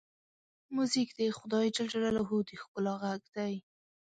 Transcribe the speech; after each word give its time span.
موزیک 0.75 1.09
د 1.19 1.21
خدای 1.37 1.65
د 1.75 1.77
ښکلا 2.63 2.93
غږ 3.03 3.21
دی. 3.35 3.53